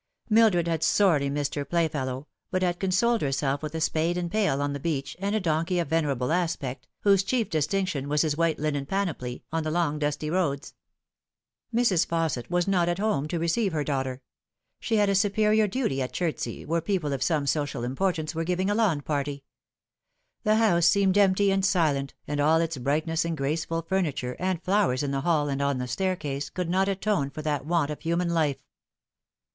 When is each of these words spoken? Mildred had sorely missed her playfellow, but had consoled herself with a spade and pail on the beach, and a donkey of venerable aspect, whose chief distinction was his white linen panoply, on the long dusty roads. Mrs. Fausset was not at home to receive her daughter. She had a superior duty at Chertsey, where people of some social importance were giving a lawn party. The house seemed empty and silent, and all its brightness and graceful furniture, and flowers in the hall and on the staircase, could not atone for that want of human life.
Mildred 0.31 0.67
had 0.67 0.81
sorely 0.81 1.29
missed 1.29 1.53
her 1.53 1.63
playfellow, 1.63 2.25
but 2.49 2.63
had 2.63 2.79
consoled 2.79 3.21
herself 3.21 3.61
with 3.61 3.75
a 3.75 3.79
spade 3.79 4.17
and 4.17 4.31
pail 4.31 4.59
on 4.59 4.73
the 4.73 4.79
beach, 4.79 5.15
and 5.19 5.35
a 5.35 5.39
donkey 5.39 5.77
of 5.77 5.89
venerable 5.89 6.31
aspect, 6.31 6.87
whose 7.01 7.21
chief 7.21 7.51
distinction 7.51 8.09
was 8.09 8.23
his 8.23 8.35
white 8.35 8.57
linen 8.57 8.87
panoply, 8.87 9.43
on 9.51 9.61
the 9.61 9.69
long 9.69 9.99
dusty 9.99 10.27
roads. 10.27 10.73
Mrs. 11.71 12.07
Fausset 12.07 12.49
was 12.49 12.67
not 12.67 12.89
at 12.89 12.97
home 12.97 13.27
to 13.27 13.37
receive 13.37 13.73
her 13.73 13.83
daughter. 13.83 14.23
She 14.79 14.95
had 14.95 15.07
a 15.07 15.13
superior 15.13 15.67
duty 15.67 16.01
at 16.01 16.13
Chertsey, 16.13 16.65
where 16.65 16.81
people 16.81 17.13
of 17.13 17.21
some 17.21 17.45
social 17.45 17.83
importance 17.83 18.33
were 18.33 18.43
giving 18.43 18.71
a 18.71 18.73
lawn 18.73 19.01
party. 19.01 19.43
The 20.41 20.55
house 20.55 20.87
seemed 20.87 21.15
empty 21.15 21.51
and 21.51 21.63
silent, 21.63 22.15
and 22.27 22.39
all 22.39 22.59
its 22.59 22.75
brightness 22.77 23.23
and 23.23 23.37
graceful 23.37 23.83
furniture, 23.83 24.35
and 24.39 24.63
flowers 24.63 25.03
in 25.03 25.11
the 25.11 25.21
hall 25.21 25.47
and 25.47 25.61
on 25.61 25.77
the 25.77 25.87
staircase, 25.87 26.49
could 26.49 26.71
not 26.71 26.89
atone 26.89 27.29
for 27.29 27.43
that 27.43 27.67
want 27.67 27.91
of 27.91 28.01
human 28.01 28.29
life. 28.29 28.57